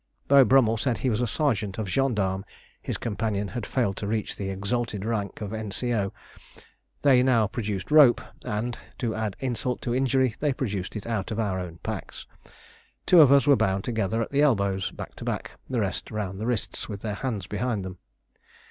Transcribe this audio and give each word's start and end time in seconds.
Beau 0.27 0.43
Brummell 0.43 0.77
said 0.77 0.97
he 0.97 1.11
was 1.11 1.21
a 1.21 1.27
sergeant 1.27 1.77
of 1.77 1.87
gendarmes; 1.87 2.43
his 2.81 2.97
companion 2.97 3.49
had 3.49 3.67
failed 3.67 3.95
to 3.97 4.07
reach 4.07 4.35
the 4.35 4.49
exalted 4.49 5.05
rank 5.05 5.41
of 5.41 5.53
N.C.O. 5.53 6.11
They 7.03 7.21
now 7.21 7.45
produced 7.45 7.91
rope, 7.91 8.19
and, 8.43 8.79
to 8.97 9.13
add 9.13 9.37
insult 9.41 9.79
to 9.83 9.93
injury, 9.93 10.33
they 10.39 10.53
produced 10.53 10.95
it 10.95 11.05
out 11.05 11.29
of 11.29 11.39
our 11.39 11.59
own 11.59 11.77
packs. 11.83 12.25
Two 13.05 13.21
of 13.21 13.31
us 13.31 13.45
were 13.45 13.55
bound 13.55 13.83
together 13.83 14.23
at 14.23 14.31
the 14.31 14.41
elbows, 14.41 14.89
back 14.89 15.13
to 15.17 15.23
back; 15.23 15.51
the 15.69 15.79
rest 15.79 16.09
round 16.09 16.39
the 16.39 16.47
wrists 16.47 16.89
with 16.89 17.01
their 17.01 17.13
hands 17.13 17.45
behind 17.45 17.85
them. 17.85 17.99